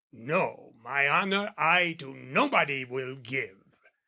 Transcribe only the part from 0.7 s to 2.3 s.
"My honour I to